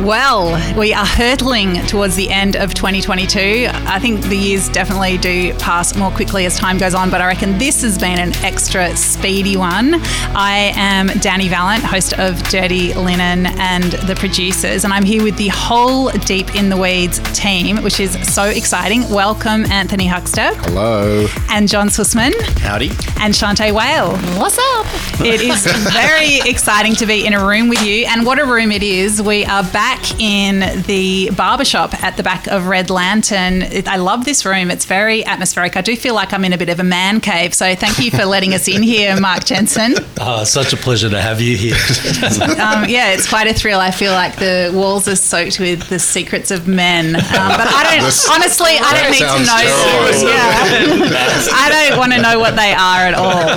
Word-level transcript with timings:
Well, 0.00 0.78
we 0.78 0.94
are 0.94 1.04
hurtling 1.04 1.84
towards 1.86 2.14
the 2.14 2.30
end 2.30 2.54
of 2.54 2.72
2022. 2.72 3.66
I 3.68 3.98
think 3.98 4.22
the 4.22 4.36
years 4.36 4.68
definitely 4.68 5.18
do 5.18 5.52
pass 5.54 5.96
more 5.96 6.12
quickly 6.12 6.46
as 6.46 6.56
time 6.56 6.78
goes 6.78 6.94
on, 6.94 7.10
but 7.10 7.20
I 7.20 7.26
reckon 7.26 7.58
this 7.58 7.82
has 7.82 7.98
been 7.98 8.20
an 8.20 8.32
extra 8.44 8.96
speedy 8.96 9.56
one. 9.56 9.94
I 10.36 10.72
am 10.76 11.08
Dani 11.08 11.48
Valent, 11.48 11.82
host 11.82 12.16
of 12.16 12.40
Dirty 12.44 12.94
Linen 12.94 13.46
and 13.58 13.92
the 14.06 14.14
producers, 14.14 14.84
and 14.84 14.92
I'm 14.92 15.02
here 15.02 15.24
with 15.24 15.36
the 15.36 15.48
whole 15.48 16.10
Deep 16.10 16.54
in 16.54 16.68
the 16.68 16.76
Weeds 16.76 17.18
team, 17.36 17.82
which 17.82 17.98
is 17.98 18.12
so 18.32 18.44
exciting. 18.44 19.00
Welcome, 19.10 19.66
Anthony 19.66 20.06
Huxley. 20.06 20.54
Hello. 20.62 21.26
And 21.50 21.68
John 21.68 21.88
Susman. 21.88 22.40
Howdy. 22.60 22.90
And 23.18 23.34
Shanteh 23.34 23.72
Wale. 23.72 24.16
What's 24.38 24.58
up? 24.58 24.86
It 25.20 25.40
is 25.40 25.66
very 25.92 26.38
exciting 26.48 26.94
to 26.94 27.06
be 27.06 27.26
in 27.26 27.32
a 27.32 27.44
room 27.44 27.68
with 27.68 27.82
you, 27.82 28.06
and 28.06 28.24
what 28.24 28.38
a 28.38 28.44
room 28.44 28.70
it 28.70 28.84
is. 28.84 29.20
We 29.20 29.44
are 29.44 29.64
back 29.64 29.87
in 30.18 30.82
the 30.82 31.30
barbershop 31.36 32.02
at 32.02 32.16
the 32.16 32.22
back 32.22 32.46
of 32.48 32.66
Red 32.66 32.90
Lantern. 32.90 33.62
I 33.86 33.96
love 33.96 34.24
this 34.24 34.44
room. 34.44 34.70
It's 34.70 34.84
very 34.84 35.24
atmospheric. 35.24 35.76
I 35.76 35.80
do 35.80 35.96
feel 35.96 36.14
like 36.14 36.32
I'm 36.32 36.44
in 36.44 36.52
a 36.52 36.58
bit 36.58 36.68
of 36.68 36.80
a 36.80 36.84
man 36.84 37.20
cave. 37.20 37.54
So 37.54 37.74
thank 37.74 37.98
you 37.98 38.10
for 38.10 38.24
letting 38.24 38.54
us 38.54 38.68
in 38.68 38.82
here, 38.82 39.18
Mark 39.20 39.44
Jensen. 39.44 39.94
Oh, 40.20 40.44
such 40.58 40.72
a 40.72 40.76
pleasure 40.76 41.08
to 41.08 41.20
have 41.20 41.40
you 41.40 41.56
here. 41.56 41.74
um, 42.60 42.88
yeah, 42.88 43.12
it's 43.12 43.28
quite 43.28 43.46
a 43.46 43.54
thrill. 43.54 43.80
I 43.80 43.90
feel 43.90 44.12
like 44.12 44.36
the 44.36 44.72
walls 44.74 45.08
are 45.08 45.16
soaked 45.16 45.58
with 45.58 45.88
the 45.88 45.98
secrets 45.98 46.50
of 46.50 46.68
men. 46.68 47.16
Um, 47.16 47.22
but 47.22 47.68
I 47.68 47.94
don't, 47.94 48.04
this, 48.04 48.28
honestly, 48.28 48.72
I 48.78 49.00
don't 49.00 49.12
need 49.12 49.20
to 49.20 49.44
know. 49.46 50.28
Yeah. 50.28 51.48
I 51.54 51.88
don't 51.88 51.98
want 51.98 52.12
to 52.12 52.20
know 52.20 52.38
what 52.38 52.56
they 52.56 52.72
are 52.72 53.06
at 53.06 53.14
all. 53.14 53.48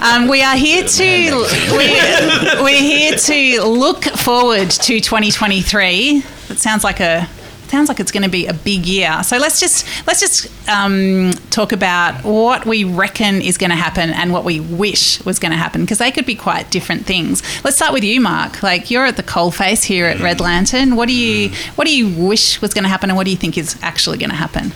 Um, 0.00 0.28
we 0.28 0.42
are 0.42 0.56
here 0.56 0.84
to, 0.84 1.30
we, 1.76 2.62
we're 2.62 2.80
here 2.80 3.16
to 3.16 3.64
look 3.64 4.04
forward 4.04 4.70
to 4.70 5.00
2023 5.00 5.69
three. 5.70 6.22
It 6.48 6.58
sounds 6.58 6.82
like 6.82 7.00
a 7.00 7.28
sounds 7.70 7.88
like 7.88 8.00
it's 8.00 8.10
going 8.10 8.24
to 8.24 8.28
be 8.28 8.46
a 8.46 8.52
big 8.52 8.84
year. 8.84 9.22
So 9.22 9.38
let's 9.38 9.60
just 9.60 9.86
let's 10.06 10.20
just 10.20 10.48
um, 10.68 11.30
talk 11.50 11.72
about 11.72 12.24
what 12.24 12.66
we 12.66 12.84
reckon 12.84 13.40
is 13.40 13.56
going 13.56 13.70
to 13.70 13.76
happen 13.76 14.10
and 14.10 14.32
what 14.32 14.44
we 14.44 14.58
wish 14.58 15.24
was 15.24 15.38
going 15.38 15.52
to 15.52 15.56
happen 15.56 15.82
because 15.82 15.98
they 15.98 16.10
could 16.10 16.26
be 16.26 16.34
quite 16.34 16.70
different 16.70 17.06
things. 17.06 17.42
Let's 17.64 17.76
start 17.76 17.92
with 17.92 18.04
you, 18.04 18.20
Mark. 18.20 18.62
Like 18.62 18.90
you're 18.90 19.06
at 19.06 19.16
the 19.16 19.22
coalface 19.22 19.84
here 19.84 20.06
at 20.06 20.18
Red 20.20 20.40
Lantern. 20.40 20.96
What 20.96 21.08
do 21.08 21.14
you 21.14 21.50
what 21.76 21.86
do 21.86 21.96
you 21.96 22.08
wish 22.08 22.60
was 22.60 22.74
going 22.74 22.84
to 22.84 22.90
happen 22.90 23.08
and 23.10 23.16
what 23.16 23.24
do 23.24 23.30
you 23.30 23.36
think 23.36 23.56
is 23.56 23.78
actually 23.82 24.18
going 24.18 24.30
to 24.30 24.36
happen? 24.36 24.72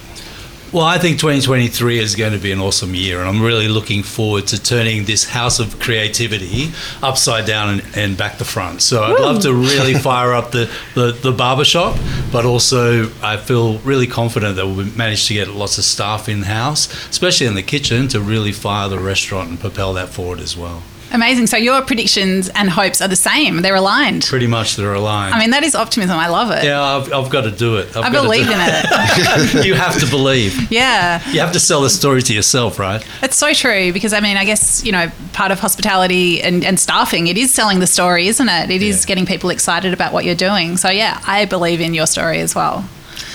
Well, 0.75 0.83
I 0.83 0.98
think 0.98 1.20
2023 1.20 2.00
is 2.00 2.17
going 2.17 2.33
to 2.33 2.39
be 2.41 2.50
an 2.50 2.58
awesome 2.58 2.97
year, 2.97 3.20
and 3.20 3.28
I'm 3.28 3.41
really 3.41 3.69
looking 3.69 4.03
forward 4.03 4.48
to 4.48 4.61
turning 4.61 5.05
this 5.05 5.22
house 5.22 5.61
of 5.61 5.78
creativity 5.78 6.72
upside 7.00 7.47
down 7.47 7.78
and, 7.78 7.97
and 7.97 8.17
back 8.17 8.39
to 8.39 8.44
front. 8.44 8.83
So 8.83 9.05
I'd 9.05 9.20
love 9.20 9.41
to 9.42 9.55
really 9.55 9.95
fire 10.11 10.33
up 10.33 10.50
the, 10.50 10.69
the, 10.97 11.12
the 11.12 11.30
barbershop, 11.30 11.97
but 12.33 12.45
also 12.45 13.08
I 13.22 13.36
feel 13.36 13.78
really 13.78 14.08
confident 14.08 14.56
that 14.56 14.67
we'll 14.67 14.86
manage 14.97 15.28
to 15.28 15.34
get 15.34 15.47
lots 15.47 15.78
of 15.78 15.84
staff 15.84 16.28
in 16.28 16.42
house, 16.42 16.92
especially 17.08 17.47
in 17.47 17.55
the 17.55 17.62
kitchen, 17.62 18.08
to 18.08 18.20
really 18.20 18.50
fire 18.50 18.89
the 18.89 18.98
restaurant 18.98 19.50
and 19.50 19.61
propel 19.61 19.92
that 19.92 20.08
forward 20.08 20.41
as 20.41 20.56
well. 20.56 20.83
Amazing. 21.13 21.47
So 21.47 21.57
your 21.57 21.83
predictions 21.83 22.49
and 22.51 22.69
hopes 22.69 23.01
are 23.01 23.09
the 23.09 23.17
same. 23.17 23.63
They're 23.63 23.75
aligned. 23.75 24.25
Pretty 24.25 24.47
much, 24.47 24.77
they're 24.77 24.95
aligned. 24.95 25.35
I 25.35 25.39
mean, 25.39 25.51
that 25.51 25.63
is 25.63 25.75
optimism. 25.75 26.19
I 26.19 26.29
love 26.29 26.51
it. 26.51 26.65
Yeah, 26.65 26.83
I've, 26.83 27.13
I've 27.13 27.31
got 27.31 27.43
to 27.43 27.51
do 27.51 27.77
it. 27.77 27.97
I've 27.97 28.05
i 28.05 28.11
believe 28.11 28.49
in 28.49 28.57
it. 28.57 29.65
you 29.67 29.75
have 29.75 29.99
to 30.01 30.07
believe. 30.07 30.71
Yeah. 30.73 31.27
You 31.31 31.41
have 31.41 31.53
to 31.53 31.61
sell 31.61 31.83
the 31.83 31.91
story 31.91 32.23
to 32.23 32.35
yourself, 32.35 32.79
right? 32.79 33.07
It's 33.23 33.37
so 33.37 33.53
true 33.53 33.93
because 33.93 34.13
I 34.13 34.21
mean, 34.21 34.37
I 34.37 34.45
guess 34.45 34.85
you 34.85 34.93
know, 34.93 35.11
part 35.33 35.53
of 35.53 35.61
hospitality 35.61 36.43
and, 36.43 36.65
and 36.65 36.81
staffing, 36.81 37.27
it 37.27 37.39
is 37.39 37.55
selling 37.55 37.81
the 37.81 37.87
story, 37.87 38.27
isn't 38.29 38.49
it? 38.49 38.71
It 38.71 38.83
yeah. 38.83 38.89
is 38.89 39.05
getting 39.05 39.27
people 39.27 39.51
excited 39.51 39.93
about 39.93 40.13
what 40.13 40.25
you're 40.25 40.35
doing. 40.35 40.77
So 40.77 40.91
yeah, 40.91 41.21
I 41.27 41.45
believe 41.45 41.81
in 41.81 41.95
your 41.95 42.07
story 42.07 42.41
as 42.41 42.55
well. 42.55 42.83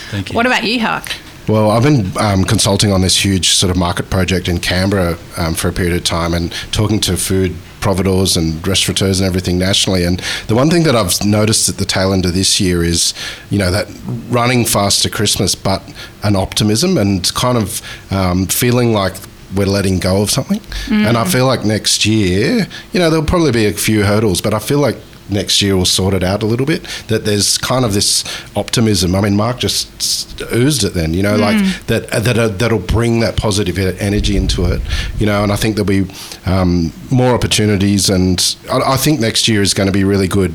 Thank 0.09 0.31
you. 0.31 0.35
What 0.35 0.45
about 0.45 0.63
you, 0.63 0.79
Huck? 0.79 1.11
Well, 1.49 1.71
I've 1.71 1.81
been 1.81 2.15
um, 2.19 2.43
consulting 2.43 2.91
on 2.91 3.01
this 3.01 3.25
huge 3.25 3.49
sort 3.55 3.71
of 3.71 3.77
market 3.77 4.11
project 4.11 4.47
in 4.47 4.59
Canberra 4.59 5.17
um, 5.35 5.55
for 5.55 5.67
a 5.67 5.73
period 5.73 5.95
of 5.95 6.03
time 6.03 6.35
and 6.35 6.51
talking 6.71 6.99
to 6.99 7.17
food 7.17 7.55
providors 7.81 8.37
and 8.37 8.65
restaurateurs 8.67 9.19
and 9.19 9.25
everything 9.25 9.57
nationally. 9.57 10.03
And 10.03 10.21
the 10.45 10.53
one 10.53 10.69
thing 10.69 10.83
that 10.83 10.95
I've 10.95 11.25
noticed 11.25 11.67
at 11.67 11.77
the 11.77 11.85
tail 11.85 12.13
end 12.13 12.27
of 12.27 12.35
this 12.35 12.61
year 12.61 12.83
is, 12.83 13.15
you 13.49 13.57
know, 13.57 13.71
that 13.71 13.87
running 14.29 14.63
fast 14.63 15.01
to 15.03 15.09
Christmas, 15.09 15.55
but 15.55 15.81
an 16.21 16.35
optimism 16.35 16.99
and 16.99 17.33
kind 17.33 17.57
of 17.57 17.81
um, 18.11 18.45
feeling 18.45 18.93
like 18.93 19.15
we're 19.55 19.65
letting 19.65 19.97
go 19.97 20.21
of 20.21 20.29
something. 20.29 20.59
Mm. 20.85 21.07
And 21.07 21.17
I 21.17 21.25
feel 21.25 21.47
like 21.47 21.65
next 21.65 22.05
year, 22.05 22.67
you 22.93 22.99
know, 22.99 23.09
there'll 23.09 23.25
probably 23.25 23.51
be 23.51 23.65
a 23.65 23.73
few 23.73 24.03
hurdles, 24.03 24.39
but 24.39 24.53
I 24.53 24.59
feel 24.59 24.79
like 24.79 24.97
next 25.29 25.61
year 25.61 25.75
will 25.75 25.85
sort 25.85 26.13
it 26.13 26.23
out 26.23 26.43
a 26.43 26.45
little 26.45 26.65
bit. 26.65 26.83
That 27.07 27.25
there's 27.25 27.57
kind 27.57 27.85
of 27.85 27.93
this 27.93 28.23
optimism. 28.55 29.15
I 29.15 29.21
mean, 29.21 29.35
Mark 29.35 29.59
just 29.59 30.41
oozed 30.53 30.83
it 30.83 30.93
then, 30.93 31.13
you 31.13 31.23
know, 31.23 31.37
mm. 31.37 31.41
like 31.41 31.87
that 31.87 32.23
that 32.23 32.37
uh, 32.37 32.47
that'll 32.49 32.79
bring 32.79 33.19
that 33.21 33.37
positive 33.37 33.77
energy 33.77 34.37
into 34.37 34.65
it, 34.65 34.81
you 35.17 35.25
know. 35.25 35.43
And 35.43 35.51
I 35.51 35.55
think 35.55 35.75
there'll 35.75 36.05
be 36.05 36.11
um, 36.45 36.91
more 37.11 37.33
opportunities, 37.33 38.09
and 38.09 38.55
I, 38.71 38.93
I 38.93 38.97
think 38.97 39.19
next 39.19 39.47
year 39.47 39.61
is 39.61 39.73
going 39.73 39.87
to 39.87 39.93
be 39.93 40.03
really 40.03 40.27
good 40.27 40.53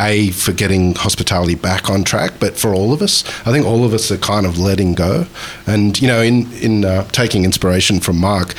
a 0.00 0.30
for 0.30 0.52
getting 0.52 0.94
hospitality 0.94 1.54
back 1.54 1.90
on 1.90 2.04
track, 2.04 2.32
but 2.40 2.56
for 2.56 2.74
all 2.74 2.92
of 2.92 3.02
us, 3.02 3.22
I 3.46 3.52
think 3.52 3.66
all 3.66 3.84
of 3.84 3.92
us 3.92 4.10
are 4.10 4.16
kind 4.16 4.46
of 4.46 4.58
letting 4.58 4.94
go, 4.94 5.26
and 5.66 6.00
you 6.00 6.08
know, 6.08 6.22
in 6.22 6.50
in 6.54 6.84
uh, 6.84 7.04
taking 7.08 7.44
inspiration 7.44 8.00
from 8.00 8.18
Mark, 8.18 8.54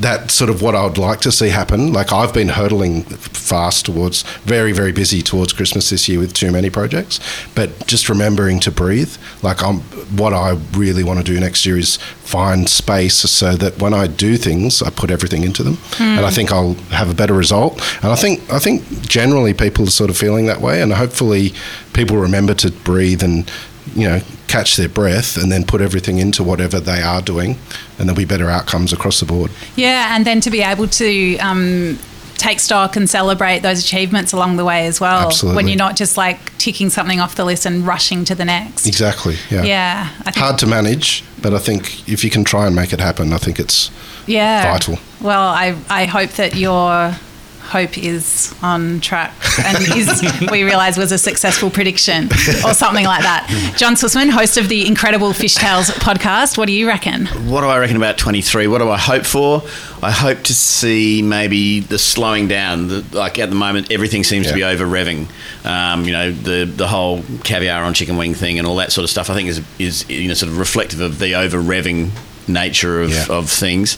that's 0.00 0.34
sort 0.34 0.50
of 0.50 0.62
what 0.62 0.74
I 0.74 0.84
would 0.84 0.98
like 0.98 1.20
to 1.20 1.32
see 1.32 1.48
happen. 1.48 1.92
Like 1.92 2.12
I've 2.12 2.32
been 2.32 2.48
hurtling 2.48 3.02
fast 3.02 3.86
towards 3.86 4.22
very 4.44 4.72
very 4.72 4.92
busy 4.92 5.22
towards 5.22 5.52
Christmas 5.52 5.90
this 5.90 6.08
year 6.08 6.18
with 6.18 6.32
too 6.32 6.50
many 6.50 6.70
projects, 6.70 7.20
but 7.54 7.86
just 7.86 8.08
remembering 8.08 8.60
to 8.60 8.70
breathe. 8.70 9.16
Like 9.42 9.62
I'm 9.62 9.80
what 10.16 10.32
I 10.32 10.58
really 10.72 11.02
want 11.02 11.18
to 11.18 11.24
do 11.24 11.38
next 11.40 11.66
year 11.66 11.78
is 11.78 11.96
find 11.96 12.68
space 12.68 13.16
so 13.16 13.54
that 13.56 13.78
when 13.78 13.94
I 13.94 14.06
do 14.06 14.36
things, 14.36 14.82
I 14.82 14.90
put 14.90 15.10
everything 15.10 15.44
into 15.44 15.62
them, 15.62 15.74
mm. 15.74 16.00
and 16.00 16.26
I 16.26 16.30
think 16.30 16.52
I'll 16.52 16.74
have 16.90 17.10
a 17.10 17.14
better 17.14 17.34
result. 17.34 17.74
And 18.02 18.12
I 18.12 18.16
think 18.16 18.40
I 18.52 18.58
think 18.58 18.82
generally 19.02 19.54
people 19.54 19.84
are 19.86 19.90
sort 19.90 20.10
of 20.10 20.16
feeling 20.16 20.46
that 20.46 20.60
way, 20.60 20.82
and 20.82 20.92
hopefully 20.92 21.52
people 21.92 22.16
remember 22.16 22.54
to 22.54 22.70
breathe 22.70 23.22
and 23.22 23.50
you 23.94 24.08
know 24.08 24.20
catch 24.48 24.76
their 24.76 24.88
breath 24.88 25.36
and 25.36 25.50
then 25.50 25.64
put 25.64 25.80
everything 25.80 26.18
into 26.18 26.42
whatever 26.42 26.80
they 26.80 27.02
are 27.02 27.22
doing, 27.22 27.58
and 27.98 28.08
there'll 28.08 28.16
be 28.16 28.24
better 28.24 28.48
outcomes 28.48 28.92
across 28.92 29.20
the 29.20 29.26
board. 29.26 29.50
Yeah, 29.74 30.14
and 30.14 30.24
then 30.24 30.40
to 30.42 30.50
be 30.50 30.62
able 30.62 30.88
to. 30.88 31.38
Um, 31.38 31.98
take 32.36 32.60
stock 32.60 32.96
and 32.96 33.08
celebrate 33.08 33.60
those 33.60 33.82
achievements 33.82 34.32
along 34.32 34.56
the 34.56 34.64
way 34.64 34.86
as 34.86 35.00
well. 35.00 35.26
Absolutely. 35.26 35.56
When 35.56 35.68
you're 35.68 35.76
not 35.76 35.96
just 35.96 36.16
like 36.16 36.56
ticking 36.58 36.90
something 36.90 37.18
off 37.18 37.34
the 37.34 37.44
list 37.44 37.66
and 37.66 37.86
rushing 37.86 38.24
to 38.26 38.34
the 38.34 38.44
next. 38.44 38.86
Exactly. 38.86 39.36
Yeah. 39.50 39.62
Yeah. 39.62 40.04
Hard 40.34 40.58
to 40.58 40.66
manage, 40.66 41.24
but 41.40 41.54
I 41.54 41.58
think 41.58 42.08
if 42.08 42.22
you 42.24 42.30
can 42.30 42.44
try 42.44 42.66
and 42.66 42.76
make 42.76 42.92
it 42.92 43.00
happen, 43.00 43.32
I 43.32 43.38
think 43.38 43.58
it's 43.58 43.90
yeah 44.26 44.70
vital. 44.70 44.98
Well, 45.20 45.48
I 45.48 45.76
I 45.88 46.04
hope 46.04 46.32
that 46.32 46.56
you're 46.56 47.16
hope 47.66 47.98
is 47.98 48.54
on 48.62 49.00
track 49.00 49.34
and 49.64 49.78
is, 49.96 50.22
we 50.50 50.62
realise 50.62 50.96
was 50.96 51.12
a 51.12 51.18
successful 51.18 51.70
prediction 51.70 52.26
or 52.64 52.74
something 52.74 53.04
like 53.04 53.22
that. 53.22 53.74
John 53.76 53.94
Susman, 53.94 54.30
host 54.30 54.56
of 54.56 54.68
the 54.68 54.86
Incredible 54.86 55.32
Fish 55.32 55.56
Fishtales 55.56 55.90
podcast, 55.92 56.58
what 56.58 56.66
do 56.66 56.72
you 56.72 56.86
reckon? 56.86 57.26
What 57.48 57.60
do 57.60 57.68
I 57.68 57.78
reckon 57.78 57.96
about 57.96 58.18
23? 58.18 58.66
What 58.66 58.78
do 58.78 58.90
I 58.90 58.98
hope 58.98 59.24
for? 59.24 59.62
I 60.02 60.10
hope 60.10 60.42
to 60.44 60.54
see 60.54 61.22
maybe 61.22 61.80
the 61.80 61.98
slowing 61.98 62.48
down. 62.48 62.88
The, 62.88 63.04
like 63.12 63.38
at 63.38 63.48
the 63.48 63.54
moment, 63.54 63.90
everything 63.90 64.24
seems 64.24 64.46
yeah. 64.46 64.52
to 64.52 64.56
be 64.56 64.64
over 64.64 64.84
revving. 64.84 65.28
Um, 65.64 66.04
you 66.04 66.12
know, 66.12 66.30
the 66.32 66.64
the 66.64 66.86
whole 66.86 67.22
caviar 67.44 67.82
on 67.84 67.94
chicken 67.94 68.16
wing 68.16 68.34
thing 68.34 68.58
and 68.58 68.66
all 68.66 68.76
that 68.76 68.92
sort 68.92 69.04
of 69.04 69.10
stuff. 69.10 69.30
I 69.30 69.34
think 69.34 69.48
is 69.48 69.62
is 69.78 70.08
you 70.10 70.28
know 70.28 70.34
sort 70.34 70.50
of 70.50 70.58
reflective 70.58 71.00
of 71.00 71.18
the 71.18 71.34
over 71.34 71.58
revving 71.58 72.10
nature 72.48 73.00
of, 73.00 73.10
yeah. 73.10 73.26
of 73.30 73.48
things. 73.48 73.96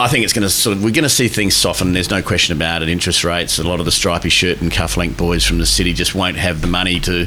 I 0.00 0.08
think 0.08 0.24
it's 0.24 0.32
going 0.32 0.42
to 0.42 0.50
sort 0.50 0.76
of 0.76 0.82
we're 0.82 0.90
going 0.90 1.04
to 1.04 1.08
see 1.08 1.28
things 1.28 1.54
soften. 1.54 1.92
There's 1.92 2.10
no 2.10 2.22
question 2.22 2.56
about 2.56 2.82
it. 2.82 2.88
Interest 2.88 3.22
rates, 3.22 3.58
a 3.58 3.62
lot 3.62 3.78
of 3.78 3.86
the 3.86 3.92
stripy 3.92 4.28
shirt 4.28 4.60
and 4.60 4.70
cufflink 4.70 5.16
boys 5.16 5.44
from 5.44 5.58
the 5.58 5.66
city 5.66 5.92
just 5.92 6.14
won't 6.14 6.36
have 6.36 6.60
the 6.60 6.66
money 6.66 6.98
to 7.00 7.26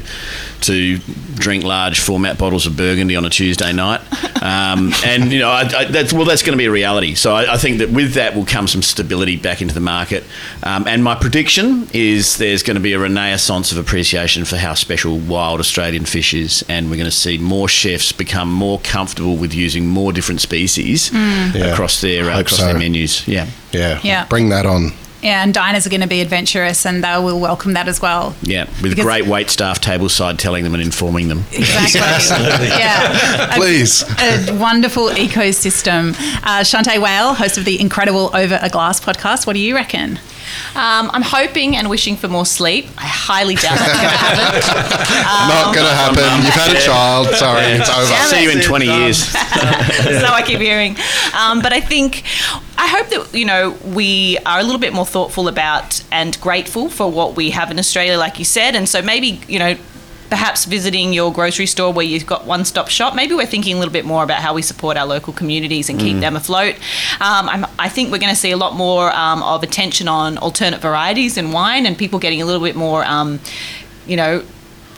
to 0.62 0.98
drink 1.34 1.64
large 1.64 1.98
format 1.98 2.36
bottles 2.36 2.66
of 2.66 2.76
Burgundy 2.76 3.16
on 3.16 3.24
a 3.24 3.30
Tuesday 3.30 3.72
night. 3.72 4.00
Um, 4.38 4.92
and 5.04 5.32
you 5.32 5.40
know, 5.40 5.50
I, 5.50 5.62
I, 5.62 5.84
that's 5.86 6.12
well, 6.12 6.24
that's 6.24 6.42
going 6.42 6.52
to 6.52 6.58
be 6.58 6.66
a 6.66 6.70
reality. 6.70 7.16
So 7.16 7.34
I, 7.34 7.54
I, 7.54 7.56
think 7.56 7.78
that 7.78 7.90
with 7.90 8.14
that 8.14 8.36
will 8.36 8.46
come 8.46 8.68
some 8.68 8.82
stability 8.82 9.36
back 9.36 9.60
into 9.60 9.74
the 9.74 9.80
market. 9.80 10.22
Um, 10.62 10.86
and 10.86 11.02
my 11.02 11.16
prediction 11.16 11.88
is 11.92 12.36
there's 12.36 12.62
going 12.62 12.76
to 12.76 12.80
be 12.80 12.92
a 12.92 13.00
renaissance 13.00 13.72
of 13.72 13.78
appreciation 13.78 14.44
for 14.44 14.56
how 14.56 14.74
special 14.74 15.18
wild 15.18 15.58
Australian 15.58 16.04
fish 16.04 16.34
is, 16.34 16.64
and 16.68 16.88
we're 16.88 16.96
going 16.96 17.10
to 17.10 17.10
see 17.10 17.36
more 17.36 17.68
chefs 17.68 18.12
become 18.12 18.52
more 18.52 18.78
comfortable 18.84 19.36
with 19.36 19.52
using 19.52 19.88
more 19.88 20.12
different 20.12 20.40
species 20.40 21.10
mm. 21.10 21.52
yeah. 21.52 21.72
across 21.72 22.00
their 22.00 22.30
uh, 22.30 22.38
across 22.38 22.57
so. 22.58 22.66
their 22.66 22.78
menus. 22.78 23.26
Yeah. 23.26 23.48
yeah, 23.72 24.00
yeah, 24.02 24.26
bring 24.26 24.48
that 24.50 24.66
on. 24.66 24.92
Yeah, 25.22 25.42
and 25.42 25.52
diners 25.52 25.84
are 25.84 25.90
going 25.90 26.02
to 26.02 26.06
be 26.06 26.20
adventurous 26.20 26.86
and 26.86 27.02
they 27.02 27.18
will 27.18 27.40
welcome 27.40 27.72
that 27.72 27.88
as 27.88 28.00
well. 28.00 28.36
Yeah, 28.42 28.66
with 28.82 28.92
because 28.92 29.04
great 29.04 29.26
wait 29.26 29.50
staff 29.50 29.80
tableside 29.80 30.38
telling 30.38 30.62
them 30.62 30.74
and 30.74 30.82
informing 30.82 31.28
them. 31.28 31.44
Exactly. 31.52 32.68
yeah. 32.68 33.52
Please. 33.56 34.02
A, 34.20 34.50
a, 34.50 34.58
wonderful 34.58 35.08
ecosystem. 35.08 36.10
Uh, 36.44 36.60
Shanteh 36.60 37.02
Wale, 37.02 37.34
host 37.34 37.58
of 37.58 37.64
the 37.64 37.80
incredible 37.80 38.30
Over 38.32 38.58
a 38.62 38.68
Glass 38.68 39.00
podcast. 39.00 39.46
What 39.46 39.54
do 39.54 39.58
you 39.58 39.74
reckon? 39.74 40.20
Um, 40.74 41.10
I'm 41.12 41.22
hoping 41.22 41.76
and 41.76 41.88
wishing 41.90 42.16
for 42.16 42.28
more 42.28 42.46
sleep. 42.46 42.86
I 42.96 43.06
highly 43.06 43.54
doubt 43.54 43.78
that's 43.78 43.98
going 43.98 44.10
to 44.10 44.16
happen. 44.16 44.62
Um, 45.26 45.48
Not 45.48 45.74
going 45.74 45.86
to 45.86 45.94
happen. 45.94 46.44
You've 46.44 46.54
had 46.54 46.76
a 46.76 46.80
child. 46.80 47.28
Sorry, 47.34 47.64
it's 47.64 47.88
over. 47.88 48.12
I'll 48.12 48.28
see 48.28 48.42
you 48.42 48.50
in 48.50 48.60
20 48.60 48.86
years. 48.86 49.18
so 49.28 50.26
I 50.26 50.42
keep 50.46 50.60
hearing. 50.60 50.96
Um, 51.38 51.60
but 51.62 51.72
I 51.72 51.80
think, 51.80 52.22
I 52.76 52.86
hope 52.86 53.08
that, 53.08 53.34
you 53.38 53.44
know, 53.44 53.76
we 53.84 54.38
are 54.46 54.60
a 54.60 54.62
little 54.62 54.80
bit 54.80 54.92
more 54.92 55.06
thoughtful 55.06 55.48
about 55.48 56.02
and 56.12 56.38
grateful 56.40 56.88
for 56.88 57.10
what 57.10 57.36
we 57.36 57.50
have 57.50 57.70
in 57.70 57.78
Australia, 57.78 58.18
like 58.18 58.38
you 58.38 58.44
said. 58.44 58.74
And 58.74 58.88
so 58.88 59.02
maybe, 59.02 59.40
you 59.48 59.58
know, 59.58 59.76
perhaps 60.30 60.64
visiting 60.66 61.12
your 61.12 61.32
grocery 61.32 61.66
store 61.66 61.92
where 61.92 62.04
you've 62.04 62.26
got 62.26 62.44
one 62.44 62.64
stop 62.64 62.88
shop. 62.88 63.14
Maybe 63.14 63.34
we're 63.34 63.46
thinking 63.46 63.76
a 63.76 63.78
little 63.78 63.92
bit 63.92 64.04
more 64.04 64.22
about 64.22 64.40
how 64.40 64.54
we 64.54 64.62
support 64.62 64.96
our 64.96 65.06
local 65.06 65.32
communities 65.32 65.88
and 65.88 65.98
keep 65.98 66.16
mm. 66.16 66.20
them 66.20 66.36
afloat. 66.36 66.74
Um, 67.20 67.66
i 67.78 67.88
think 67.88 68.12
we're 68.12 68.18
going 68.18 68.32
to 68.32 68.38
see 68.38 68.50
a 68.50 68.56
lot 68.56 68.74
more 68.74 69.10
um, 69.14 69.42
of 69.42 69.62
attention 69.62 70.08
on 70.08 70.36
alternate 70.38 70.80
varieties 70.80 71.36
in 71.36 71.52
wine 71.52 71.86
and 71.86 71.96
people 71.96 72.18
getting 72.18 72.42
a 72.42 72.44
little 72.44 72.62
bit 72.62 72.76
more, 72.76 73.04
um, 73.04 73.40
you 74.06 74.16
know, 74.16 74.44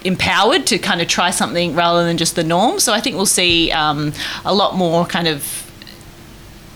empowered 0.04 0.66
to 0.66 0.78
kind 0.78 1.00
of 1.00 1.08
try 1.08 1.30
something 1.30 1.74
rather 1.74 2.04
than 2.04 2.16
just 2.16 2.34
the 2.34 2.44
norm. 2.44 2.80
So 2.80 2.92
I 2.92 3.00
think 3.00 3.16
we'll 3.16 3.26
see 3.26 3.70
um, 3.70 4.12
a 4.44 4.54
lot 4.54 4.76
more 4.76 5.06
kind 5.06 5.28
of 5.28 5.66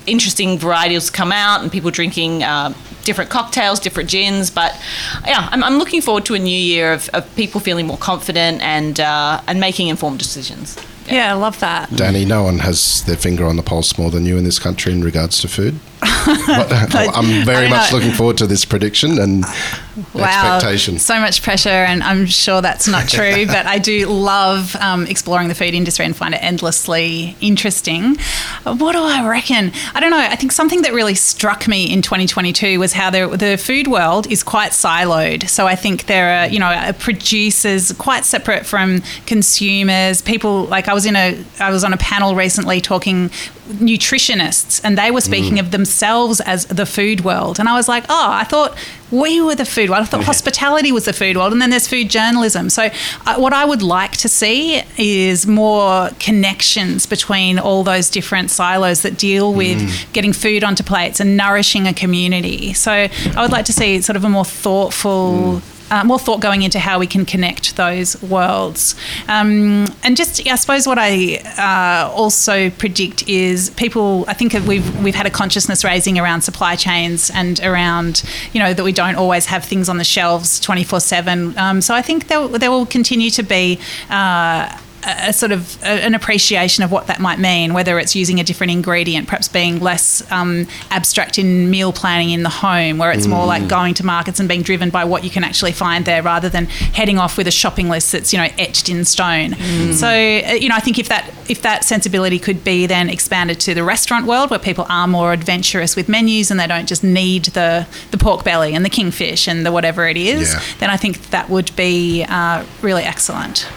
interesting 0.07 0.59
varieties 0.59 1.11
come 1.11 1.33
out 1.33 1.63
and 1.63 1.73
people 1.73 1.91
drinking 1.91 2.43
uh, 2.43 2.75
different 3.05 3.31
cocktails, 3.31 3.81
different 3.81 4.11
gins. 4.11 4.51
But 4.51 4.75
yeah, 5.27 5.49
I'm, 5.51 5.63
I'm, 5.63 5.79
looking 5.79 6.01
forward 6.01 6.25
to 6.27 6.35
a 6.35 6.39
new 6.39 6.59
year 6.59 6.93
of, 6.93 7.09
of 7.11 7.35
people 7.37 7.61
feeling 7.61 7.87
more 7.87 7.99
confident 7.99 8.63
and 8.63 8.99
uh, 9.01 9.41
and 9.47 9.61
making 9.61 9.89
informed 9.89 10.19
decisions. 10.19 10.77
Yeah. 11.07 11.15
yeah, 11.15 11.31
I 11.31 11.35
love 11.35 11.61
that. 11.61 11.91
Dani, 11.91 12.27
no 12.27 12.45
one 12.45 12.61
has 12.61 13.05
their 13.05 13.17
finger 13.17 13.45
on 13.45 13.57
the 13.57 13.63
pulse 13.63 13.99
more 13.99 14.11
than 14.11 14.25
you 14.25 14.39
in 14.39 14.45
this 14.45 14.59
country 14.59 14.93
in 14.93 15.05
regards 15.05 15.41
to 15.43 15.49
food. 15.49 15.79
I'm 16.03 17.45
very 17.45 17.69
much 17.69 17.93
looking 17.93 18.13
forward 18.13 18.39
to 18.39 18.47
this 18.47 18.65
prediction 18.65 19.19
and 19.19 19.45
wow, 20.15 20.57
expectation. 20.57 20.99
So 20.99 21.21
much 21.21 21.43
pressure, 21.43 21.69
and 21.69 22.03
I'm 22.03 22.27
sure 22.27 22.61
that's 22.61 22.89
not 22.89 23.09
true. 23.09 23.47
but 23.55 23.67
I 23.67 23.79
do 23.79 24.07
love 24.07 24.77
um, 24.77 25.07
exploring 25.07 25.49
the 25.49 25.55
food 25.55 25.75
industry 25.75 26.05
and 26.05 26.17
find 26.17 26.35
it 26.35 26.43
endlessly 26.43 27.37
interesting. 27.41 28.17
What 28.65 28.93
do 28.93 29.03
I 29.03 29.27
reckon? 29.27 29.73
I 29.95 30.01
don't 30.01 30.11
know. 30.11 30.19
I 30.19 30.37
think 30.37 30.53
something 30.53 30.83
that 30.83 30.93
really 30.93 31.15
struck 31.15 31.69
me 31.69 31.93
in 31.93 32.03
2022 32.03 32.79
was 32.79 32.93
how 32.93 33.11
the, 33.11 33.29
the 33.29 33.57
food 33.57 33.87
world 33.87 34.31
is 34.31 34.43
quite 34.43 34.73
siloed. 34.73 35.49
So 35.49 35.67
I 35.67 35.77
think 35.77 36.07
there 36.07 36.31
are, 36.31 36.49
you 36.49 36.59
know, 36.59 36.93
producers 36.99 37.93
quite 37.93 38.25
separate 38.25 38.67
from 38.67 39.03
consumers. 39.27 40.23
People 40.23 40.65
like 40.65 40.89
I 40.89 40.95
was 40.95 41.07
in 41.07 41.17
a 41.17 41.43
I 41.61 41.71
was 41.71 41.85
on 41.85 41.93
a 41.93 41.99
panel 41.99 42.35
recently 42.35 42.81
talking 42.81 43.31
nutritionists 43.69 44.81
and 44.85 44.99
they 44.99 45.11
were 45.11 45.23
speaking 45.23 45.55
mm. 45.55 45.61
of 45.61 45.71
themselves 45.71 46.41
as 46.41 46.67
the 46.67 46.85
food 46.85 47.23
world 47.23 47.59
and 47.59 47.67
i 47.67 47.75
was 47.75 47.89
like 47.89 48.05
oh 48.11 48.29
i 48.31 48.45
thought 48.45 48.77
we 49.11 49.41
were 49.41 49.55
the 49.55 49.65
food 49.65 49.91
world 49.91 50.03
i 50.03 50.05
thought 50.05 50.21
yeah. 50.21 50.27
hospitality 50.27 50.93
was 50.93 51.05
the 51.05 51.13
food 51.13 51.37
world 51.37 51.53
and 51.53 51.61
then 51.61 51.71
there's 51.71 51.89
food 51.89 52.09
journalism 52.09 52.69
so 52.71 52.89
uh, 53.27 53.37
what 53.37 53.53
i 53.53 53.65
would 53.65 53.83
like 53.83 54.13
to 54.13 54.29
see 54.29 54.83
is 54.97 55.47
more 55.47 56.11
connections 56.19 57.07
between 57.07 57.59
all 57.59 57.83
those 57.83 58.11
different 58.11 58.51
silos 58.51 59.03
that 59.03 59.19
deal 59.19 59.53
with 59.53 59.79
mm. 59.79 60.13
getting 60.13 60.33
food 60.33 60.65
onto 60.65 60.83
plates 60.83 61.21
and 61.21 61.37
nourishing 61.37 61.87
a 61.87 61.95
community 61.95 62.73
so 62.73 62.93
i 62.93 63.43
would 63.43 63.53
like 63.53 63.65
to 63.65 63.73
see 63.73 64.01
sort 64.01 64.17
of 64.17 64.25
a 64.25 64.29
more 64.29 64.45
thoughtful 64.45 65.61
mm 65.61 65.74
uh, 65.91 66.05
more 66.05 66.19
thought 66.19 66.41
going 66.41 66.63
into 66.63 66.79
how 66.79 66.99
we 66.99 67.07
can 67.07 67.25
connect 67.25 67.77
those 67.77 68.21
worlds. 68.23 68.95
Um, 69.29 69.87
and 70.03 70.17
just, 70.17 70.47
I 70.47 70.57
suppose, 70.57 70.87
what 70.87 70.99
I 70.99 71.37
uh, 71.59 72.13
also 72.13 72.71
predict 72.71 73.29
is 73.29 73.71
people. 73.71 74.25
I 74.29 74.35
think 74.35 74.53
we've 74.53 75.03
we've 75.03 75.15
had 75.15 75.27
a 75.27 75.31
consciousness 75.31 75.85
raising 75.85 76.19
around 76.19 76.43
supply 76.43 76.77
chains 76.77 77.31
and 77.31 77.61
around 77.61 78.23
you 78.53 78.61
know 78.61 78.73
that 78.75 78.85
we 78.85 78.93
don't 78.93 79.17
always 79.17 79.47
have 79.47 79.65
things 79.65 79.89
on 79.89 79.99
the 79.99 80.05
shelves 80.05 80.61
twenty 80.61 80.85
four 80.85 81.01
seven. 81.01 81.57
Um, 81.59 81.81
so 81.81 81.95
I 81.95 82.03
think 82.03 82.29
there 82.29 82.47
there 82.49 82.71
will 82.71 82.87
continue 82.87 83.31
to 83.31 83.43
be. 83.43 83.79
Uh, 84.11 84.79
a 85.07 85.33
sort 85.33 85.53
of 85.53 85.83
a, 85.83 85.87
an 85.87 86.15
appreciation 86.15 86.85
of 86.85 86.91
what 86.91 87.07
that 87.07 87.21
might 87.21 87.39
mean, 87.39 87.75
whether 87.75 87.99
it's 87.99 88.15
using 88.15 88.41
a 88.41 88.45
different 88.45 88.73
ingredient, 88.73 89.27
perhaps 89.27 89.49
being 89.49 89.81
less 89.81 90.23
um, 90.33 90.67
abstract 90.91 91.39
in 91.39 91.71
meal 91.71 91.93
planning 91.93 92.31
in 92.31 92.43
the 92.43 92.49
home, 92.49 92.99
where 92.99 93.13
it's 93.13 93.27
mm. 93.27 93.31
more 93.31 93.47
like 93.47 93.63
mm. 93.63 93.69
going 93.69 93.95
to 93.95 94.07
markets 94.07 94.41
and 94.41 94.49
being 94.49 94.63
driven 94.63 94.91
by 94.91 95.05
what 95.05 95.25
you 95.25 95.31
can 95.31 95.45
actually 95.45 95.73
find 95.73 96.05
there, 96.05 96.23
rather 96.23 96.49
than 96.49 96.67
heading 96.67 97.19
off 97.19 97.37
with 97.37 97.47
a 97.47 97.51
shopping 97.51 97.89
list 97.89 98.13
that's 98.13 98.33
you 98.33 98.39
know 98.39 98.49
etched 98.59 98.89
in 98.89 99.05
stone. 99.05 99.53
Mm. 99.53 99.93
So 99.95 100.09
uh, 100.09 100.55
you 100.55 100.69
know, 100.69 100.77
I 100.77 100.81
think 100.81 100.99
if 100.99 101.09
that 101.09 101.33
if 101.49 101.63
that 101.63 101.85
sensibility 101.85 102.39
could 102.39 102.65
be 102.65 102.87
then 102.87 103.09
expanded 103.09 103.61
to 103.61 103.75
the 103.75 103.85
restaurant 103.85 104.27
world, 104.27 104.51
where 104.51 104.59
people 104.59 104.87
are 104.89 105.07
more 105.07 105.33
adventurous 105.33 105.97
with 105.97 106.09
menus 106.09 106.51
and 106.51 106.59
they 106.59 106.67
don't 106.67 106.89
just 106.89 107.05
need 107.05 107.47
the 107.47 107.87
the 108.11 108.19
pork 108.19 108.45
belly 108.45 108.75
and 108.75 108.85
the 108.85 108.91
kingfish 108.91 109.47
and 109.49 109.67
the 109.67 109.73
whatever 109.73 110.07
it 110.07 110.17
is, 110.17 110.53
yeah. 110.53 110.61
then 110.79 110.91
I 110.91 110.97
think 110.97 111.31
that 111.31 111.49
would 111.49 111.75
be 111.77 112.25
uh, 112.29 112.65
really 112.83 113.03
excellent. 113.03 113.69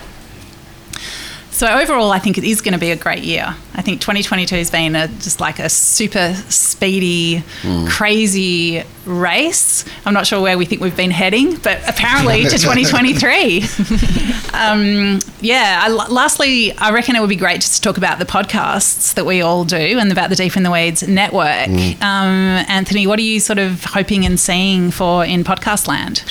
So 1.58 1.66
overall, 1.66 2.12
I 2.12 2.20
think 2.20 2.38
it 2.38 2.44
is 2.44 2.62
going 2.62 2.74
to 2.74 2.80
be 2.80 2.92
a 2.92 2.96
great 2.96 3.24
year. 3.24 3.56
I 3.74 3.82
think 3.82 4.00
2022 4.00 4.56
has 4.58 4.70
been 4.70 4.96
a, 4.96 5.08
just 5.08 5.40
like 5.40 5.58
a 5.58 5.70
super 5.70 6.36
speedy, 6.50 7.44
mm. 7.64 7.90
crazy 7.90 8.84
race. 9.08 9.84
I'm 10.06 10.14
not 10.14 10.28
sure 10.28 10.40
where 10.40 10.56
we 10.56 10.66
think 10.66 10.82
we've 10.82 10.96
been 10.96 11.10
heading, 11.10 11.56
but 11.56 11.80
apparently 11.90 12.44
to 12.44 12.50
2023. 12.60 13.62
um, 14.54 15.18
yeah. 15.42 15.80
I, 15.82 15.90
lastly, 15.90 16.74
I 16.78 16.92
reckon 16.92 17.16
it 17.16 17.22
would 17.22 17.30
be 17.30 17.36
great 17.36 17.62
just 17.62 17.78
to 17.78 17.82
talk 17.82 17.98
about 17.98 18.20
the 18.20 18.26
podcasts 18.26 19.16
that 19.16 19.26
we 19.26 19.42
all 19.42 19.66
do 19.66 19.98
and 19.98 20.12
about 20.12 20.30
the 20.30 20.36
Deep 20.36 20.58
in 20.58 20.62
the 20.62 20.70
Weeds 20.70 21.08
network. 21.08 21.70
Mm. 21.70 22.00
Um, 22.04 22.66
Anthony, 22.70 23.08
what 23.08 23.18
are 23.18 23.24
you 23.24 23.40
sort 23.40 23.58
of 23.58 23.84
hoping 23.84 24.28
and 24.28 24.40
seeing 24.40 24.92
for 24.92 25.26
in 25.26 25.44
podcast 25.44 25.88
land? 25.88 26.24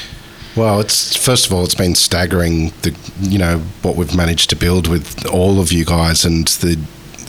Well, 0.57 0.81
it's 0.81 1.15
first 1.15 1.47
of 1.47 1.53
all, 1.53 1.65
it's 1.65 1.75
been 1.75 1.95
staggering. 1.95 2.73
The 2.83 2.97
you 3.21 3.39
know 3.39 3.59
what 3.83 3.97
we've 3.97 4.17
managed 4.17 4.49
to 4.51 4.57
build 4.57 4.89
with 4.89 5.27
all 5.27 5.61
of 5.61 5.71
you 5.71 5.85
guys 5.85 6.25
and 6.25 6.49
the 6.49 6.79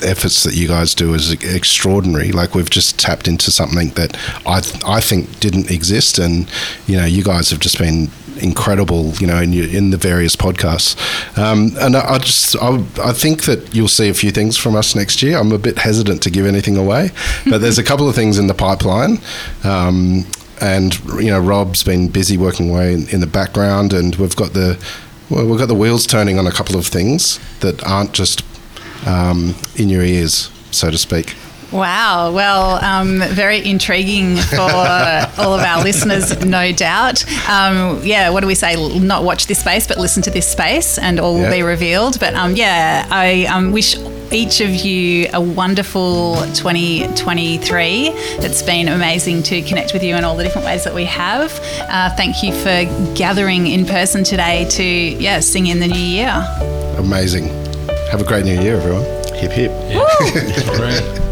efforts 0.04 0.44
that 0.44 0.56
you 0.56 0.68
guys 0.68 0.94
do 0.96 1.14
is 1.14 1.32
extraordinary. 1.32 2.32
Like 2.32 2.56
we've 2.56 2.70
just 2.70 3.00
tapped 3.00 3.28
into 3.28 3.52
something 3.52 3.90
that 3.92 4.18
I 4.46 4.62
I 4.86 5.02
think 5.02 5.40
didn't 5.40 5.70
exist, 5.70 6.20
and 6.20 6.50
you 6.88 6.96
know 6.98 7.06
you 7.06 7.24
guys 7.24 7.50
have 7.50 7.60
just 7.60 7.78
been 7.78 8.10
incredible. 8.38 9.12
You 9.16 9.28
know 9.28 9.42
in 9.42 9.54
in 9.54 9.90
the 9.90 9.98
various 9.98 10.38
podcasts, 10.38 10.96
um, 11.38 11.72
and 11.80 11.98
I, 11.98 12.14
I 12.14 12.18
just 12.20 12.56
I, 12.62 12.78
I 13.04 13.12
think 13.12 13.44
that 13.44 13.76
you'll 13.76 13.90
see 13.90 14.08
a 14.08 14.14
few 14.14 14.32
things 14.32 14.56
from 14.56 14.76
us 14.76 14.96
next 14.96 15.22
year. 15.22 15.38
I'm 15.38 15.52
a 15.52 15.58
bit 15.58 15.78
hesitant 15.80 16.22
to 16.24 16.30
give 16.30 16.46
anything 16.46 16.78
away, 16.78 17.12
but 17.50 17.60
there's 17.60 17.80
a 17.80 17.84
couple 17.84 18.08
of 18.08 18.16
things 18.16 18.40
in 18.40 18.48
the 18.48 18.54
pipeline. 18.54 19.20
Um, 19.66 20.26
and 20.62 20.98
you 21.20 21.30
know 21.30 21.40
Rob's 21.40 21.84
been 21.84 22.10
busy 22.10 22.38
working 22.38 22.70
away 22.70 22.94
in, 22.94 23.08
in, 23.10 23.20
the 23.20 23.28
background, 23.28 23.94
and 23.94 24.16
we've 24.16 24.36
got 24.36 24.54
the 24.54 24.84
well, 25.30 25.46
we've 25.46 25.60
got 25.60 25.68
the 25.68 25.76
wheels 25.76 26.08
turning 26.08 26.40
on 26.40 26.48
a 26.48 26.52
couple 26.52 26.78
of 26.78 26.88
things 26.88 27.40
that 27.60 27.84
aren't 27.86 28.14
just 28.14 28.44
um, 29.06 29.56
in 29.76 29.90
your 29.90 30.04
ears, 30.04 30.50
so 30.72 30.90
to 30.90 30.98
speak. 30.98 31.36
Wow. 31.72 32.32
Well, 32.32 32.84
um, 32.84 33.20
very 33.20 33.66
intriguing 33.66 34.38
for 34.38 34.62
all 34.62 35.54
of 35.54 35.62
our 35.62 35.84
listeners, 35.84 36.46
no 36.46 36.72
doubt. 36.72 37.26
Um, 37.50 38.02
yeah, 38.04 38.30
what 38.30 38.40
do 38.42 38.48
we 38.48 38.56
say? 38.56 38.76
Not 39.00 39.24
watch 39.24 39.48
this 39.48 39.60
space, 39.60 39.86
but 39.86 39.98
listen 39.98 40.24
to 40.24 40.32
this 40.32 40.48
space, 40.48 40.98
and 40.98 41.20
all 41.20 41.36
will 41.36 41.52
be 41.52 41.64
revealed. 41.64 42.20
But 42.20 42.36
um, 42.36 42.56
yeah, 42.56 43.06
I 43.10 43.46
um, 43.46 43.74
wish 43.74 43.98
each 44.32 44.62
of 44.62 44.70
you 44.70 45.28
a 45.34 45.42
wonderful 45.42 46.36
2023. 46.54 48.10
It's 48.40 48.62
been 48.62 48.88
amazing 48.88 49.44
to 49.44 49.62
connect 49.62 49.94
with 49.94 50.04
you 50.04 50.16
in 50.16 50.24
all 50.24 50.36
the 50.36 50.44
different 50.44 50.66
ways 50.66 50.84
that 50.84 50.94
we 50.94 51.06
have. 51.06 51.60
Uh, 51.82 52.14
thank 52.16 52.44
you 52.44 52.52
for 52.54 53.14
gathering 53.16 53.68
in 53.68 53.86
person 53.86 54.24
today 54.24 54.68
to 54.72 54.84
yeah 54.84 55.40
sing 55.40 55.68
in 55.68 55.80
the 55.80 55.88
new 55.88 56.00
year. 56.00 56.32
Amazing. 56.98 57.48
Have 58.12 58.22
a 58.22 58.26
great 58.26 58.46
new 58.46 58.60
year, 58.60 58.78
everyone. 58.78 59.04
Hip 59.36 59.52
hip. 59.52 59.72
Yeah. 59.90 61.24